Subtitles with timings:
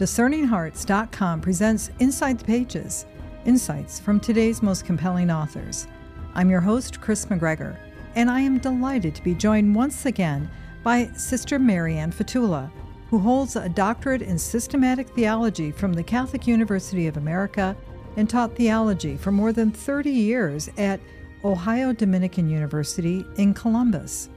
[0.00, 3.04] DiscerningHearts.com presents Inside the Pages
[3.44, 5.88] Insights from today's most compelling authors.
[6.34, 7.76] I'm your host, Kris McGregor,
[8.14, 10.50] and I am delighted to be joined once again
[10.82, 12.70] by Sister Mary Ann Fatula,
[13.10, 17.76] who holds a doctorate in systematic theology from the Catholic University of America
[18.16, 20.98] and taught theology for more than 30 years at
[21.44, 24.30] Ohio Dominican University in Columbus.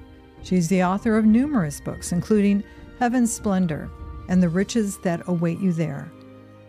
[0.43, 2.66] She's the author of numerous books, including
[3.00, 3.89] Heaven's Splendor
[4.27, 6.11] and the riches that await you there,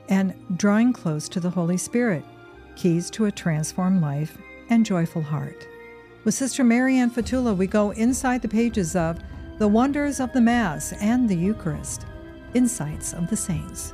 [0.09, 2.25] and drawing close to the Holy Spirit,
[2.77, 4.37] keys to a transformed life
[4.71, 5.67] and joyful heart.
[6.25, 9.19] With Sister Mary Ann Fatula, we go inside the pages of
[9.59, 12.07] The Wonders of the Mass and the Eucharist,
[12.55, 13.93] Insights of the Saints,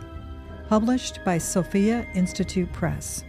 [0.68, 3.24] published by Sophia Institute Press.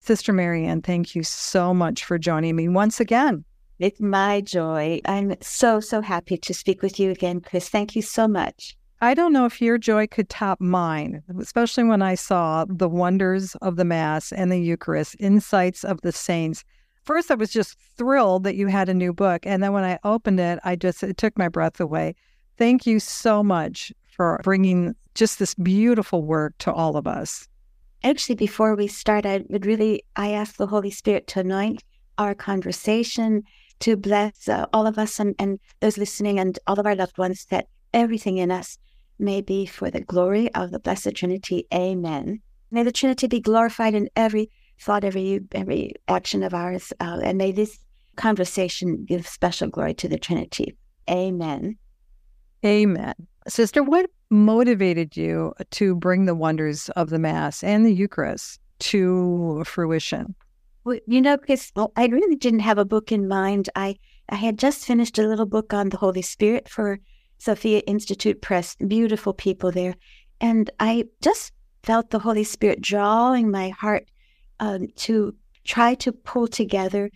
[0.00, 3.44] Sister Mary Ann, thank you so much for joining me once again.
[3.80, 5.00] It's my joy.
[5.06, 7.70] I'm so, so happy to speak with you again, Kris.
[7.70, 8.76] Thank you so much.
[9.00, 13.54] I don't know if your joy could top mine, especially when I saw the wonders
[13.62, 16.62] of the Mass and the Eucharist, insights of the saints.
[17.04, 19.46] First, I was just thrilled that you had a new book.
[19.46, 22.14] And then when I opened it, I just, it took my breath away.
[22.58, 27.48] Thank you so much for bringing just this beautiful work to all of us.
[28.04, 31.82] Actually, before we start, I would really, I ask the Holy Spirit to anoint
[32.18, 33.42] our conversation
[33.80, 37.18] to bless uh, all of us and, and those listening and all of our loved
[37.18, 38.78] ones that everything in us
[39.18, 41.66] may be for the glory of the Blessed Trinity.
[41.74, 42.40] Amen.
[42.70, 47.36] May the Trinity be glorified in every thought, every every action of ours, uh, and
[47.36, 47.78] may this
[48.16, 50.76] conversation give special glory to the Trinity.
[51.08, 51.76] Amen.
[52.64, 53.14] Amen.
[53.48, 59.62] Sister, what motivated you to bring the wonders of the Mass and the Eucharist to
[59.64, 60.34] fruition?
[60.84, 63.68] Well, you know, because I really didn't have a book in mind.
[63.76, 63.96] I,
[64.28, 67.00] I had just finished a little book on the Holy Spirit for
[67.38, 68.76] Sophia Institute Press.
[68.76, 69.94] Beautiful people there.
[70.40, 74.10] And I just felt the Holy Spirit drawing my heart
[74.58, 77.10] um, to try to pull together,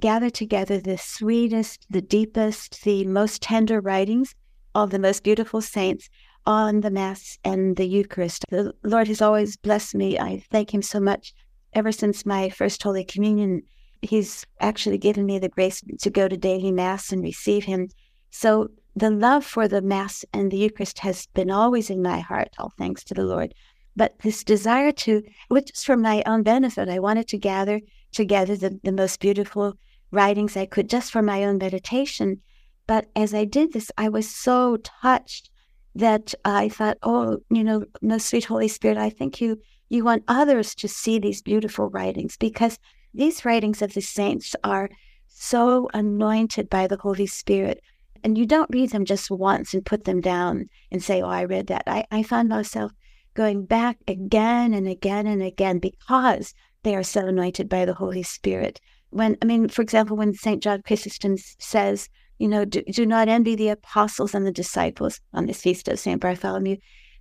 [0.00, 4.34] gather together the sweetest, the deepest, the most tender writings
[4.74, 6.10] of the most beautiful saints
[6.44, 8.44] on the Mass and the Eucharist.
[8.50, 10.18] The Lord has always blessed me.
[10.18, 11.32] I thank Him so much
[11.72, 13.62] ever since my first Holy Communion,
[14.02, 17.88] he's actually given me the grace to go to daily Mass and receive him.
[18.30, 22.48] So the love for the Mass and the Eucharist has been always in my heart,
[22.58, 23.54] all thanks to the Lord.
[23.94, 27.80] But this desire to, which is for my own benefit, I wanted to gather
[28.12, 29.74] together the, the most beautiful
[30.10, 32.40] writings I could just for my own meditation.
[32.86, 35.50] But as I did this, I was so touched
[35.94, 40.24] that I thought, oh, you know, no sweet Holy Spirit, I think you you want
[40.28, 42.78] others to see these beautiful writings because
[43.14, 44.90] these writings of the saints are
[45.26, 47.82] so anointed by the Holy Spirit.
[48.24, 51.44] And you don't read them just once and put them down and say, Oh, I
[51.44, 51.84] read that.
[51.86, 52.92] I, I found myself
[53.34, 58.22] going back again and again and again because they are so anointed by the Holy
[58.22, 58.80] Spirit.
[59.10, 60.62] When, I mean, for example, when St.
[60.62, 62.08] John Chrysostom says,
[62.38, 65.98] you know, do, do not envy the apostles and the disciples on this feast of
[65.98, 66.20] St.
[66.20, 66.76] Bartholomew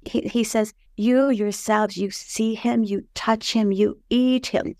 [0.07, 4.75] he, he says, You yourselves, you see him, you touch him, you eat him.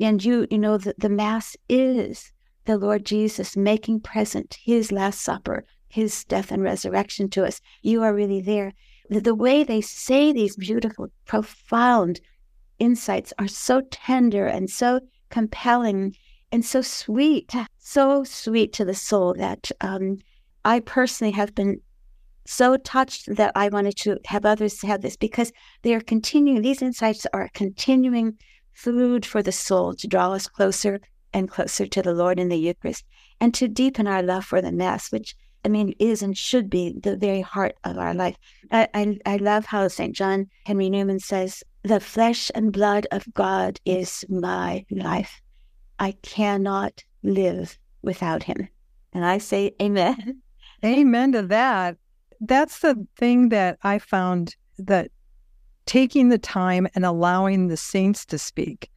[0.00, 2.32] And you, you know, the, the Mass is
[2.64, 7.60] the Lord Jesus making present his Last Supper, his death and resurrection to us.
[7.82, 8.72] You are really there.
[9.08, 12.20] The, the way they say these beautiful, profound
[12.78, 16.16] insights are so tender and so compelling
[16.52, 20.18] and so sweet, so sweet to the soul that um,
[20.64, 21.80] I personally have been
[22.50, 25.52] so touched that I wanted to have others have this because
[25.82, 28.38] they are continuing, these insights are continuing
[28.72, 31.00] food for the soul to draw us closer
[31.32, 33.04] and closer to the Lord in the Eucharist
[33.40, 36.92] and to deepen our love for the Mass, which I mean is and should be
[36.98, 38.36] the very heart of our life.
[38.72, 40.14] I, I, I love how St.
[40.14, 45.40] John Henry Newman says, The flesh and blood of God is my life.
[46.00, 48.68] I cannot live without him.
[49.12, 50.42] And I say, Amen.
[50.84, 51.96] Amen to that
[52.40, 55.10] that's the thing that I found that
[55.86, 58.90] taking the time and allowing the saints to speak,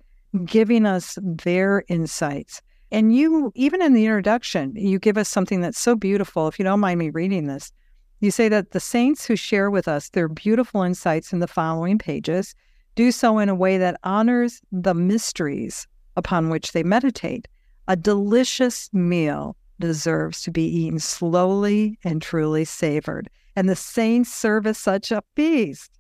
[0.46, 2.62] giving us their insights.
[2.92, 6.48] And you, even in the introduction, you give us something that's so beautiful.
[6.48, 7.72] If you don't mind me reading this,
[8.20, 11.98] you say that the saints who share with us their beautiful insights in the following
[11.98, 12.56] pages
[12.96, 17.48] do so in a way that honors the mysteries upon which they meditate.
[17.88, 23.30] A delicious meal deserves to be eaten slowly and truly savored.
[23.56, 25.92] And the saints serve as such a feast.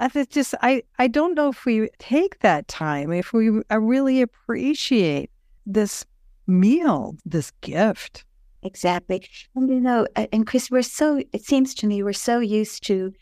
[0.00, 4.22] I just I I don't know if we take that time, if we uh, really
[4.22, 5.30] appreciate
[5.66, 6.04] this
[6.46, 8.24] meal, this gift.
[8.62, 9.28] Exactly.
[9.54, 13.12] And you know, and Kris, we're so it seems to me we're so used to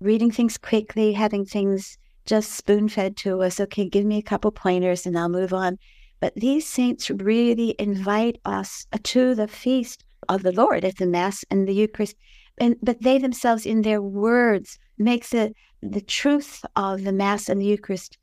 [0.00, 3.60] reading things quickly, having things just spoon fed to us.
[3.60, 5.78] Okay, give me a couple pointers and I'll move on.
[6.20, 11.06] But these saints really invite us uh, to the feast of the Lord at the
[11.06, 12.16] Mass and the Eucharist.
[12.58, 15.52] And but they themselves in their words makes the
[15.82, 18.16] the truth of the Mass and the Eucharist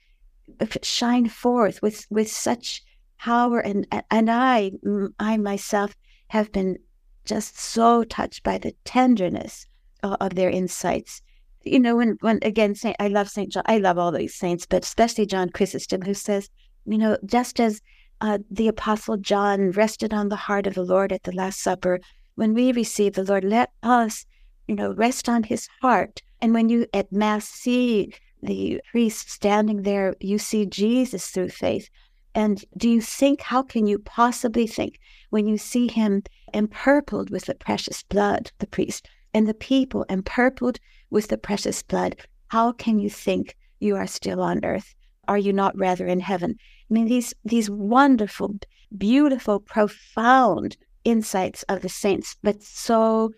[0.60, 2.84] uh, shine forth with with such
[3.20, 4.72] power and and I
[5.20, 5.96] I myself
[6.30, 6.78] have been
[7.26, 9.68] just so touched by the tenderness
[10.02, 11.22] of, of their insights
[11.64, 13.64] you know, when when again, Saint, I love Saint John.
[13.66, 16.50] I love all these saints, but especially John Chrysostom, who says,
[16.86, 17.82] you know, just as
[18.22, 22.00] uh, the Apostle John rested on the heart of the Lord at the Last Supper,
[22.36, 24.26] when we receive the Lord, let us,
[24.68, 26.22] you know, rest on His heart.
[26.42, 31.90] And when you at Mass see the priest standing there, you see Jesus through faith.
[32.36, 35.00] And do you think, how can you possibly think
[35.30, 40.78] when you see him empurpled with the precious blood, the priest, and the people empurpled
[41.10, 42.16] with the precious blood,
[42.48, 44.96] how can you think you are still on earth?
[45.28, 46.56] Are you not rather in heaven?
[46.90, 48.56] I mean, these these wonderful,
[48.98, 53.32] beautiful, profound insights of the saints, but so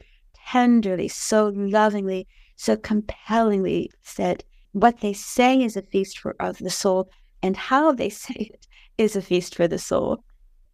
[0.48, 4.44] tenderly, so lovingly, so compellingly said.
[4.72, 7.10] What they say is a feast for of the soul,
[7.42, 8.68] and how they say it
[8.98, 10.24] is a feast for the soul.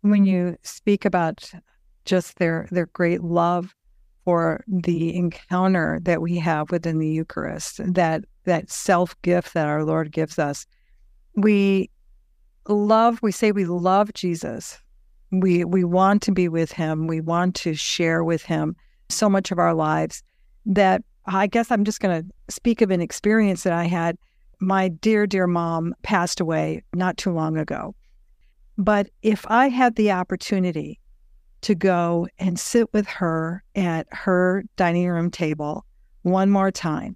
[0.01, 1.51] When you speak about
[2.05, 3.75] just their their great love
[4.25, 9.83] for the encounter that we have within the Eucharist, that that self gift that our
[9.83, 10.65] Lord gives us.
[11.35, 11.89] We
[12.67, 14.79] love, we say we love Jesus.
[15.31, 17.07] We we want to be with him.
[17.07, 18.75] We want to share with him
[19.07, 20.23] so much of our lives
[20.65, 24.17] that I guess I'm just going to speak of an experience that I had.
[24.59, 27.95] My dear, dear mom passed away not too long ago.
[28.77, 30.99] But if I had the opportunity
[31.61, 35.85] to go and sit with her at her dining room table
[36.23, 37.15] one more time,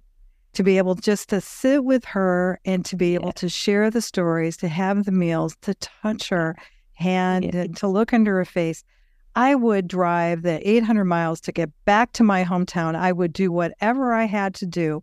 [0.56, 4.00] to be able just to sit with her and to be able to share the
[4.00, 6.56] stories, to have the meals, to touch her
[6.94, 7.66] hand, yeah.
[7.76, 8.82] to look into her face.
[9.34, 12.94] I would drive the 800 miles to get back to my hometown.
[12.94, 15.02] I would do whatever I had to do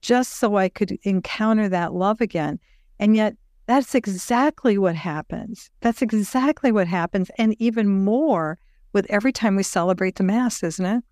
[0.00, 2.58] just so I could encounter that love again.
[2.98, 3.36] And yet,
[3.66, 5.70] that's exactly what happens.
[5.80, 7.30] That's exactly what happens.
[7.36, 8.58] And even more
[8.94, 11.04] with every time we celebrate the Mass, isn't it?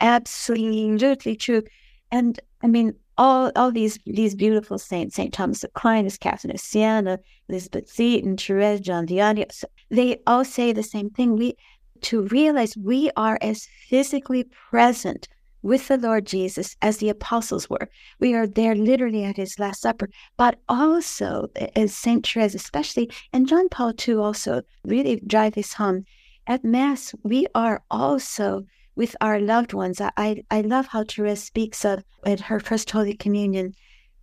[0.00, 1.62] Absolutely true.
[2.10, 7.18] And I mean, all all these these beautiful saints, Saint Thomas Aquinas, Catherine of Siena,
[7.48, 9.46] Elizabeth Seton, Therese, John Vianney,
[9.90, 11.36] they all say the same thing.
[11.36, 11.56] We
[12.02, 15.28] to realize we are as physically present
[15.62, 17.88] with the Lord Jesus as the apostles were.
[18.18, 23.46] We are there literally at his Last Supper, but also as Saint Therese, especially, and
[23.46, 26.04] John Paul II also really drive this home
[26.46, 30.00] at Mass, we are also with our loved ones.
[30.00, 33.74] I, I love how Therese speaks of at her first Holy Communion,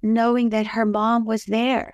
[0.02, 1.94] knowing that her mom was there,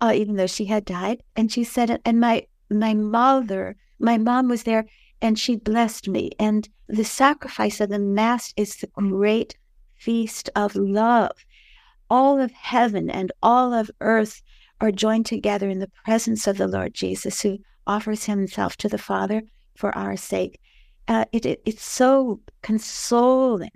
[0.00, 1.22] uh, even though she had died.
[1.36, 4.84] And she said, and my my mother, my mom was there,
[5.22, 6.30] and she blessed me.
[6.38, 9.56] And the sacrifice of the Mass is the great
[9.96, 11.32] feast of love.
[12.10, 14.42] All of heaven and all of earth
[14.80, 18.98] are joined together in the presence of the Lord Jesus, who offers himself to the
[18.98, 19.42] Father
[19.74, 20.60] for our sake.
[21.08, 23.70] Uh, it, it, it's so consoling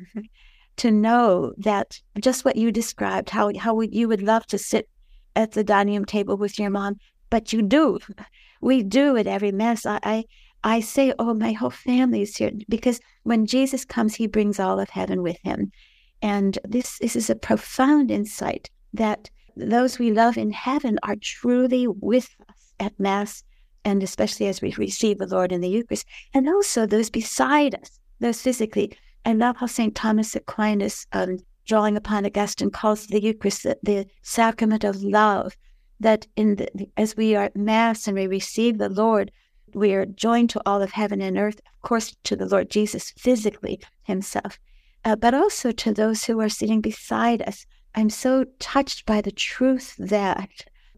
[0.76, 4.88] to know that just what you described, how how you would love to sit
[5.34, 6.96] at the dining room table with your mom,
[7.30, 7.98] but you do.
[8.64, 9.84] We do at every mass.
[9.84, 10.24] I, I
[10.64, 14.78] I say, oh, my whole family is here because when Jesus comes, he brings all
[14.78, 15.72] of heaven with him.
[16.20, 21.88] And this, this is a profound insight that those we love in heaven are truly
[21.88, 23.42] with us at Mass
[23.84, 27.98] and especially as we receive the Lord in the Eucharist, and also those beside us,
[28.20, 28.96] those physically.
[29.24, 29.94] I love how St.
[29.94, 35.56] Thomas Aquinas, um, drawing upon Augustine, calls the Eucharist the, the sacrament of love,
[36.00, 39.30] that in the, as we are at Mass and we receive the Lord,
[39.74, 43.12] we are joined to all of heaven and earth, of course, to the Lord Jesus
[43.16, 44.58] physically himself,
[45.04, 47.64] uh, but also to those who are sitting beside us.
[47.94, 50.50] I'm so touched by the truth that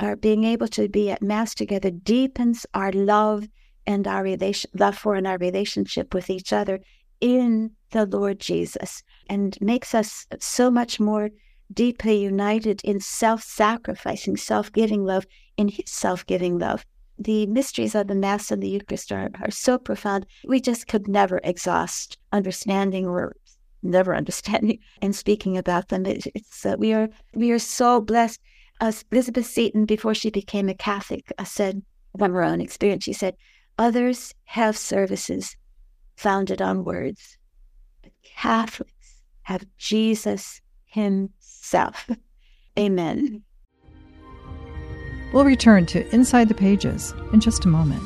[0.05, 3.49] our being able to be at Mass together deepens our love
[3.87, 6.81] and our relation, love for and our relationship with each other
[7.21, 11.31] in the Lord Jesus and makes us so much more
[11.73, 16.85] deeply united in self sacrificing, self giving love, in His self giving love.
[17.19, 21.07] The mysteries of the Mass and the Eucharist are, are so profound, we just could
[21.07, 23.37] never exhaust understanding or
[23.83, 26.07] never understanding and speaking about them.
[26.07, 28.41] It, it's uh, we are we are so blessed
[28.81, 31.83] uh, Elizabeth Seton, before she became a Catholic, uh, said
[32.19, 33.37] from her own experience, she said,
[33.79, 35.57] Others have services
[36.17, 37.39] founded on words,
[38.03, 42.09] but Catholics have Jesus Himself.
[42.79, 43.43] Amen.
[45.33, 48.03] We'll return to Inside the Pages in just a moment.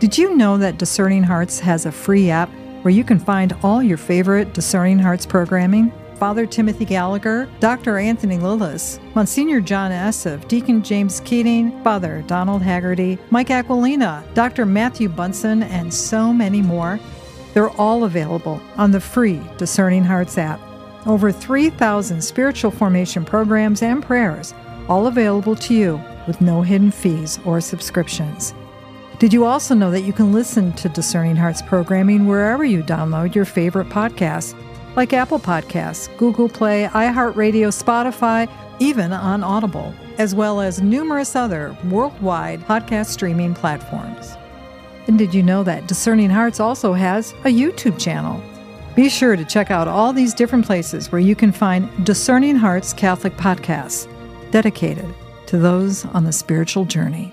[0.00, 2.50] Did you know that Discerning Hearts has a free app
[2.82, 5.92] where you can find all your favorite Discerning Hearts programming?
[6.18, 7.98] Father Timothy Gallagher, Dr.
[7.98, 14.66] Anthony Lilles, Monsignor John Esseff, Deacon James Keating, Father Donald Haggerty, Mike Aquilina, Dr.
[14.66, 16.98] Matthew Bunson, and so many more.
[17.54, 20.60] They're all available on the free Discerning Hearts app.
[21.06, 24.54] Over 3,000 spiritual formation programs and prayers,
[24.88, 28.54] all available to you with no hidden fees or subscriptions.
[29.18, 33.34] Did you also know that you can listen to Discerning Hearts programming wherever you download
[33.34, 34.54] your favorite podcasts,
[34.96, 41.76] like Apple Podcasts, Google Play, iHeartRadio, Spotify, even on Audible, as well as numerous other
[41.84, 44.36] worldwide podcast streaming platforms.
[45.06, 48.42] And did you know that Discerning Hearts also has a YouTube channel?
[48.94, 52.92] Be sure to check out all these different places where you can find Discerning Hearts
[52.92, 54.08] Catholic podcasts
[54.50, 55.06] dedicated
[55.46, 57.32] to those on the spiritual journey.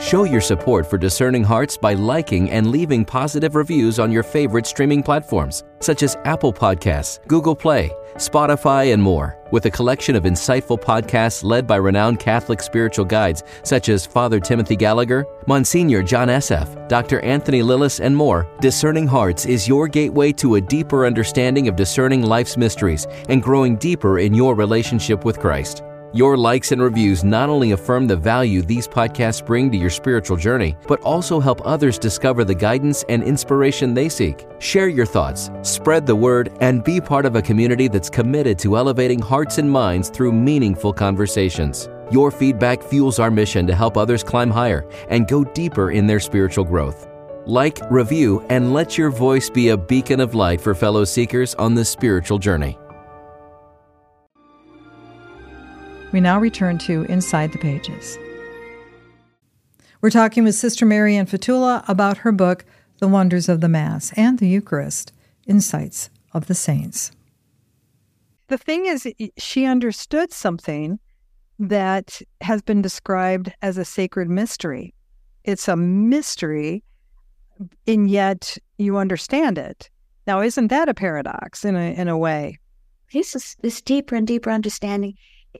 [0.00, 4.64] Show your support for Discerning Hearts by liking and leaving positive reviews on your favorite
[4.64, 9.36] streaming platforms, such as Apple Podcasts, Google Play, Spotify, and more.
[9.50, 14.38] With a collection of insightful podcasts led by renowned Catholic spiritual guides such as Father
[14.38, 17.18] Timothy Gallagher, Monsignor John Esseff, Dr.
[17.20, 22.22] Anthony Lilles, and more, Discerning Hearts is your gateway to a deeper understanding of discerning
[22.22, 25.82] life's mysteries and growing deeper in your relationship with Christ.
[26.14, 30.38] Your likes and reviews not only affirm the value these podcasts bring to your spiritual
[30.38, 34.46] journey, but also help others discover the guidance and inspiration they seek.
[34.58, 38.78] Share your thoughts, spread the word, and be part of a community that's committed to
[38.78, 41.90] elevating hearts and minds through meaningful conversations.
[42.10, 46.20] Your feedback fuels our mission to help others climb higher and go deeper in their
[46.20, 47.06] spiritual growth.
[47.44, 51.74] Like, review, and let your voice be a beacon of light for fellow seekers on
[51.74, 52.78] this spiritual journey.
[56.10, 58.18] We now return to Inside the Pages.
[60.00, 62.64] We're talking with Sister Mary Marianne Fatula about her book,
[62.98, 65.12] The Wonders of the Mass and the Eucharist
[65.46, 67.10] Insights of the Saints.
[68.46, 70.98] The thing is, she understood something
[71.58, 74.94] that has been described as a sacred mystery.
[75.44, 76.84] It's a mystery,
[77.86, 79.90] and yet you understand it.
[80.26, 82.58] Now, isn't that a paradox in a, in a way?
[83.12, 85.14] This is this deeper and deeper understanding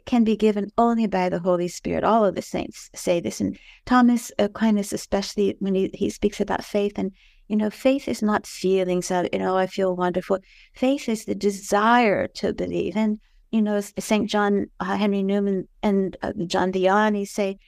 [0.07, 2.04] can be given only by the Holy Spirit.
[2.04, 6.64] All of the saints say this, and Thomas Aquinas, especially when he, he speaks about
[6.64, 6.92] faith.
[6.97, 7.12] And,
[7.49, 10.38] you know, faith is not feelings of, you know, I feel wonderful.
[10.75, 12.97] Faith is the desire to believe.
[12.97, 13.18] And,
[13.50, 14.28] you know, St.
[14.28, 17.59] John uh, Henry Newman and uh, John Vianney say,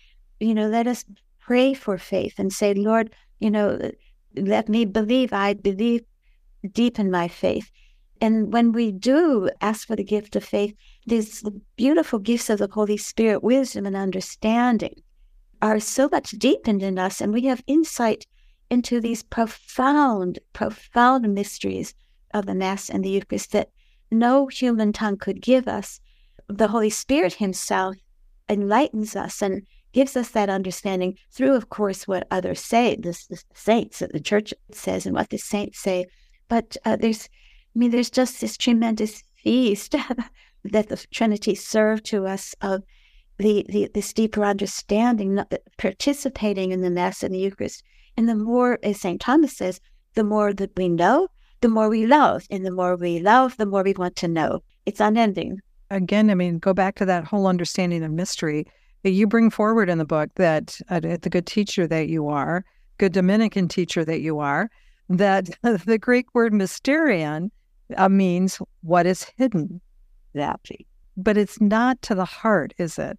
[0.41, 1.05] you know, let us
[1.41, 3.91] pray for faith and say, Lord, you know,
[4.37, 5.33] let me believe.
[5.33, 6.03] I believe
[6.73, 7.71] deep in my faith.
[8.21, 10.75] And when we do ask for the gift of faith,
[11.07, 11.43] these
[11.77, 15.03] beautiful gifts of the Holy Spirit, wisdom and understanding,
[15.63, 18.27] are so much deepened in us, and we have insight
[18.71, 21.95] into these profound, profound mysteries
[22.33, 23.71] of the Mass and the Eucharist that
[24.11, 26.01] no human tongue could give us.
[26.49, 27.97] The Holy Spirit Himself
[28.49, 33.43] enlightens us and gives us that understanding through, of course, what others say, the, the
[33.55, 36.07] saints that the Church says, and what the saints say.
[36.49, 37.29] But uh, there's
[37.79, 39.95] mean, there's just this tremendous feast
[40.65, 42.83] that the Trinity served to us of
[43.39, 45.39] the, the this deeper understanding,
[45.79, 47.83] participating in the Mass and the Eucharist.
[48.17, 49.21] And the more, as St.
[49.21, 49.81] Thomas says,
[50.15, 51.29] the more that we know,
[51.61, 52.47] the more we love.
[52.51, 54.63] And the more we love, the more we want to know.
[54.87, 55.61] It's unending.
[55.91, 58.67] Again, I mean, go back to that whole understanding of mystery
[59.03, 62.65] that you bring forward in the book that uh, the good teacher that you are,
[62.99, 64.71] good Dominican teacher that you are,
[65.09, 67.51] that the Greek word mysterion
[67.97, 69.81] uh, means what is hidden.
[70.35, 70.87] Exactly.
[71.17, 73.19] But it's not to the heart, is it?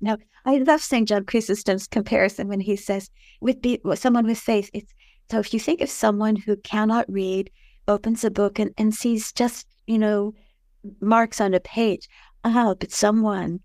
[0.00, 1.08] No, I love St.
[1.08, 3.10] John Chrysostom's comparison when he says,
[3.40, 4.92] with be, someone with faith, it's
[5.30, 7.50] so if you think of someone who cannot read,
[7.88, 10.34] opens a book and, and sees just, you know,
[11.00, 12.08] marks on a page,
[12.44, 13.60] ah, but someone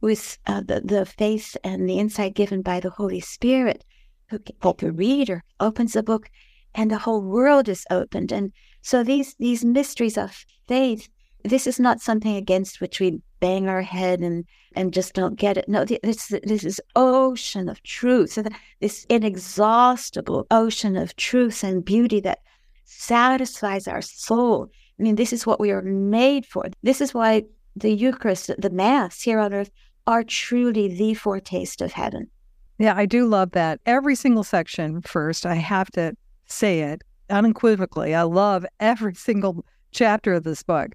[0.00, 3.84] with uh, the, the faith and the insight given by the Holy Spirit,
[4.28, 6.30] who, like a reader, opens a book
[6.74, 8.32] and the whole world is opened.
[8.32, 11.08] And so these these mysteries of faith,
[11.44, 14.44] this is not something against which we bang our head and
[14.74, 15.68] and just don't get it.
[15.68, 18.44] No, this this is ocean of truth, so
[18.80, 22.40] this inexhaustible ocean of truth and beauty that
[22.84, 24.70] satisfies our soul.
[24.98, 26.66] I mean, this is what we are made for.
[26.82, 27.44] This is why
[27.76, 29.70] the Eucharist, the Mass here on earth,
[30.06, 32.28] are truly the foretaste of heaven.
[32.78, 33.80] Yeah, I do love that.
[33.86, 36.14] Every single section, first, I have to
[36.46, 38.14] say it unequivocally.
[38.14, 40.90] I love every single chapter of this book.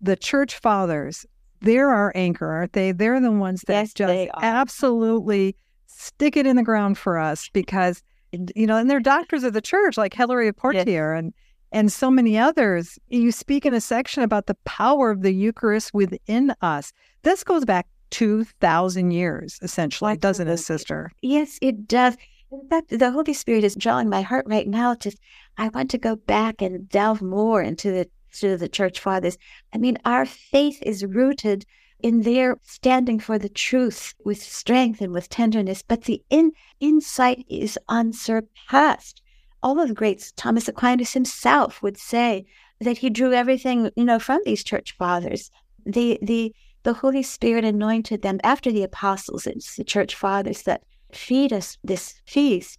[0.00, 1.26] The church fathers,
[1.60, 2.92] they're our anchor, aren't they?
[2.92, 5.56] They're the ones that Yes, just absolutely
[5.86, 9.60] stick it in the ground for us because, you know, and they're doctors of the
[9.60, 11.34] church like Hilary of Poitiers and
[11.72, 12.98] and so many others.
[13.08, 16.92] You speak in a section about the power of the Eucharist within us.
[17.22, 21.12] This goes back 2,000 years, essentially, doesn't it, sister?
[21.22, 22.16] Yes, it does.
[22.52, 25.12] In fact, the Holy Spirit is drawing my heart right now to
[25.56, 28.08] I want to go back and delve more into the
[28.40, 29.38] to the church fathers.
[29.72, 31.64] I mean, our faith is rooted
[32.00, 37.44] in their standing for the truth with strength and with tenderness, but the in, insight
[37.48, 39.22] is unsurpassed.
[39.62, 42.46] All of the greats, Thomas Aquinas himself would say
[42.80, 45.52] that he drew everything, you know, from these church fathers.
[45.86, 46.52] The the
[46.82, 49.46] the Holy Spirit anointed them after the apostles.
[49.46, 50.82] It's the church fathers that
[51.16, 52.78] feed us this feast,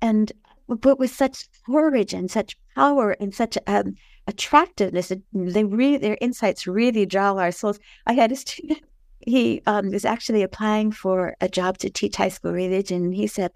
[0.00, 0.32] and
[0.68, 3.94] but with such courage and such power and such um,
[4.26, 7.78] attractiveness, they really their insights really draw our souls.
[8.06, 8.80] I had a student.
[9.24, 13.12] He um, was actually applying for a job to teach high school religion.
[13.12, 13.52] He said,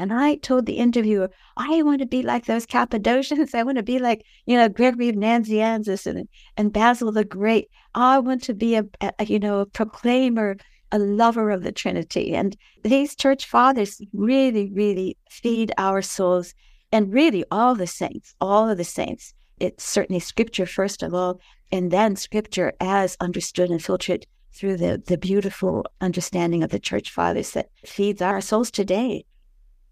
[0.00, 3.54] and I told the interviewer, I want to be like those Cappadocians.
[3.54, 7.68] I want to be like, you know, Gregory of Nazianzus and, and Basil the Great.
[7.94, 10.56] I want to be a, a, you know, a proclaimer,
[10.92, 12.34] a lover of the Trinity.
[12.34, 16.54] And these church fathers really, really feed our souls
[16.92, 19.32] and really all the saints, all of the saints.
[19.58, 25.00] It's certainly scripture, first of all, and then scripture as understood and filtered through the,
[25.06, 29.24] the beautiful understanding of the church fathers that feeds our souls today.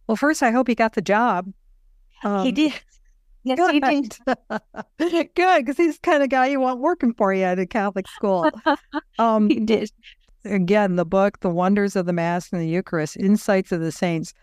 [0.07, 1.53] Well, first, I hope he got the job.
[2.23, 2.73] he Um, did.
[3.45, 4.17] Yes, he did.
[4.99, 8.09] Good, because he's the kind of guy you want working for you at a Catholic
[8.09, 8.51] school.
[9.19, 9.91] Um, He did.
[10.45, 14.35] Again, the book, The Wonders of the Mass and the Eucharist, Insights of the Saints.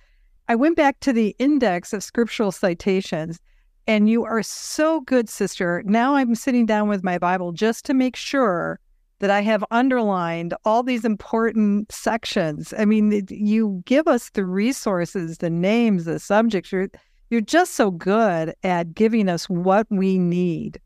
[0.47, 3.39] I went back to the index of scriptural citations,
[3.87, 5.83] and you are so good, sister.
[5.85, 8.79] Now I'm sitting down with my Bible just to make sure
[9.19, 12.73] that I have underlined all these important sections.
[12.77, 16.71] I mean, you give us the resources, the names, the subjects.
[16.71, 16.89] You're,
[17.29, 20.79] you're just so good at giving us what we need.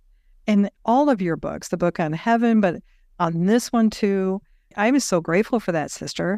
[0.45, 2.81] And all of your books, the book on heaven, but
[3.19, 4.41] on this one too.
[4.75, 6.37] I'm so grateful for that, sister.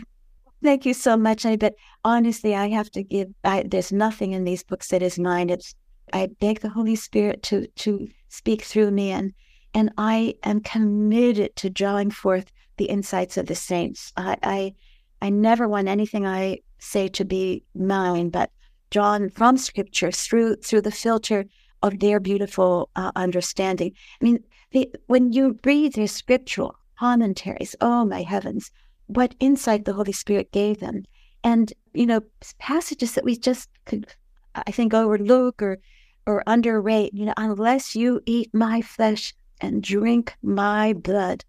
[0.63, 1.45] Thank you so much.
[1.45, 3.29] I but honestly, I have to give.
[3.43, 5.49] I, there's nothing in these books that is mine.
[5.49, 5.73] It's
[6.13, 9.33] I beg the Holy Spirit to to speak through me, and
[9.73, 14.13] and I am committed to drawing forth the insights of the saints.
[14.17, 14.73] I I,
[15.21, 18.51] I never want anything I say to be mine, but
[18.91, 21.45] drawn from Scripture through through the filter
[21.81, 23.93] of their beautiful uh, understanding.
[24.21, 28.69] I mean, the, when you read their scriptural commentaries, oh my heavens,
[29.07, 31.03] what insight the Holy Spirit gave them.
[31.43, 32.21] And, you know,
[32.59, 34.05] passages that we just could,
[34.53, 35.79] I think, overlook or,
[36.27, 41.43] or underrate, you know, unless you eat my flesh and drink my blood,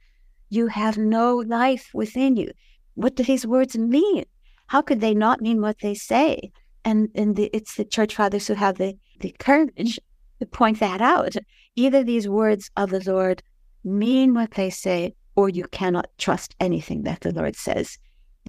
[0.48, 2.50] you have no life within you.
[2.94, 4.24] What do these words mean?
[4.68, 6.50] How could they not mean what they say?
[6.82, 10.00] And, and the, it's the church fathers who have the, the courage
[10.40, 11.34] to point that out.
[11.76, 13.42] Either these words of the Lord
[13.84, 17.98] mean what they say, or you cannot trust anything that the Lord says.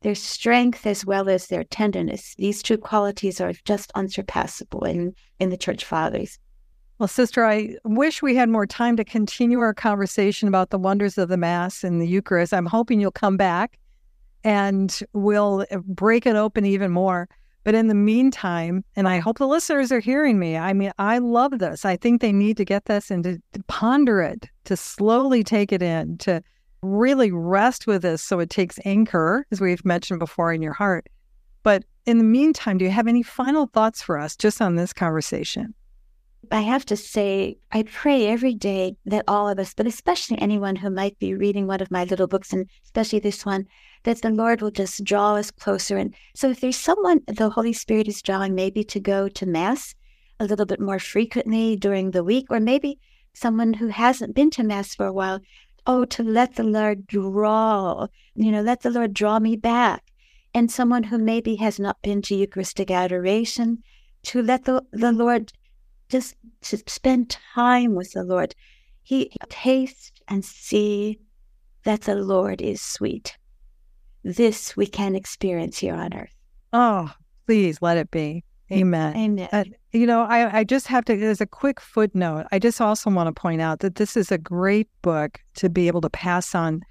[0.01, 5.49] Their strength as well as their tenderness, these two qualities are just unsurpassable in, in
[5.49, 6.39] the church fathers.
[6.99, 11.17] Well, sister, I wish we had more time to continue our conversation about the wonders
[11.17, 12.53] of the Mass and the Eucharist.
[12.53, 13.79] I'm hoping you'll come back
[14.43, 17.29] and we'll uh, break it open even more.
[17.63, 21.19] But in the meantime, and I hope the listeners are hearing me, I mean, I
[21.19, 21.85] love this.
[21.85, 25.71] I think they need to get this and to, to ponder it, to slowly take
[25.71, 26.43] it in, to
[26.83, 31.07] really rest with this so it takes anchor, as we've mentioned before, in your heart.
[31.63, 34.93] But in the meantime, do you have any final thoughts for us just on this
[34.93, 35.73] conversation?
[36.51, 40.75] I have to say, I pray every day that all of us, but especially anyone
[40.75, 43.65] who might be reading one of my little books, and especially this one,
[44.03, 45.97] that the Lord will just draw us closer.
[45.97, 49.95] And so, if there's someone the Holy Spirit is drawing, maybe to go to Mass
[50.39, 52.99] a little bit more frequently during the week, or maybe
[53.33, 55.39] someone who hasn't been to Mass for a while,
[55.85, 60.03] oh, to let the Lord draw, you know, let the Lord draw me back.
[60.53, 63.83] And someone who maybe has not been to Eucharistic adoration,
[64.23, 65.51] to let the, the Lord
[66.09, 68.53] just to spend time with the Lord.
[69.01, 71.19] He taste and see
[71.83, 73.37] that the Lord is sweet.
[74.23, 76.33] This we can experience here on earth.
[76.71, 77.11] Oh,
[77.45, 78.43] please let it be.
[78.73, 79.15] Amen.
[79.15, 79.49] Amen.
[79.51, 83.09] Uh, you know, I, I just have to, as a quick footnote, I just also
[83.09, 86.55] want to point out that this is a great book to be able to pass
[86.55, 86.81] on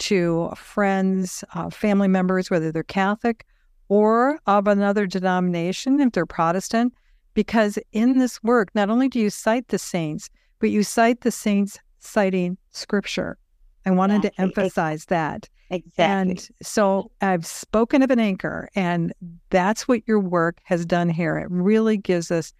[0.00, 3.46] to friends, uh, family members, whether they're Catholic
[3.88, 6.94] or of another denomination, if they're Protestant.
[7.34, 11.30] because in this work, not only do you cite the saints, but you cite the
[11.30, 13.38] saints citing scripture.
[13.86, 15.48] I wanted to emphasize that.
[15.70, 16.04] Exactly.
[16.04, 19.12] And so I've spoken of an anchor, and
[19.50, 21.38] that's what your work has done here.
[21.38, 22.52] It really gives us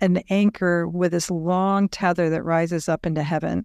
[0.00, 3.64] an anchor with this long tether that rises up into heaven.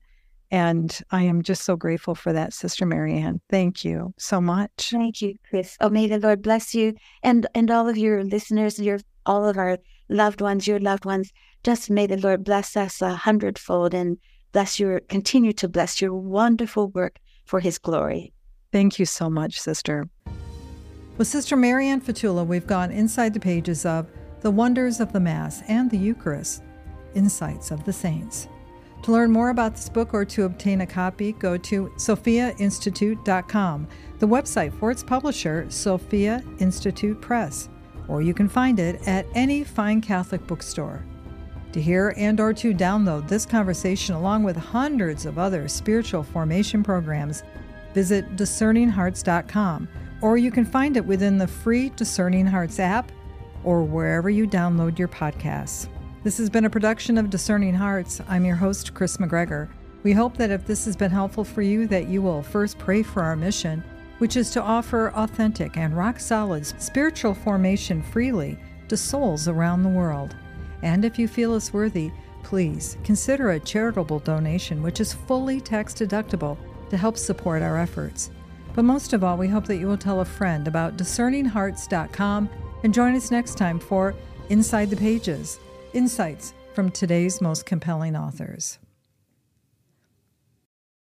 [0.52, 3.42] And I am just so grateful for that, Sister Mary Ann.
[3.50, 4.92] Thank you so much.
[4.92, 5.76] Thank you, Kris.
[5.82, 9.58] Oh, may the Lord bless you and and all of your listeners, your all of
[9.58, 11.32] our loved ones, your loved ones.
[11.64, 14.18] Just may the Lord bless us a hundredfold and
[14.52, 18.32] bless your continue to bless your wonderful work for His glory.
[18.76, 20.10] Thank you so much, Sister.
[21.18, 24.06] With Sister Mary Ann Fatula, we've gone inside the pages of
[24.42, 26.62] The Wonders of the Mass and the Eucharist,
[27.14, 28.50] Insights of the Saints.
[29.04, 33.88] To learn more about this book or to obtain a copy, go to sophiainstitute.com,
[34.20, 37.70] the website for its publisher, Sophia Institute Press,
[38.10, 41.02] or you can find it at any fine Catholic bookstore.
[41.72, 46.84] To hear and or to download this conversation along with hundreds of other spiritual formation
[46.84, 47.44] programs,
[47.96, 49.88] visit discerninghearts.com
[50.22, 53.12] or you can find it within the free Discerning Hearts app
[53.64, 55.88] or wherever you download your podcasts.
[56.24, 58.22] This has been a production of Discerning Hearts.
[58.28, 59.70] I'm your host, Kris McGregor.
[60.04, 63.02] We hope that if this has been helpful for you, that you will first pray
[63.02, 63.84] for our mission,
[64.18, 68.58] which is to offer authentic and rock solid spiritual formation freely
[68.90, 70.36] to souls around the world.
[70.82, 72.12] And if you feel us worthy,
[72.44, 76.58] please consider a charitable donation, which is fully tax deductible
[76.96, 78.32] to help support our efforts.
[78.74, 82.50] But most of all, we hope that you will tell a friend about discerninghearts.com
[82.84, 84.16] and join us next time for
[84.50, 85.60] Inside the Pages
[85.94, 88.80] Insights from today's most compelling authors.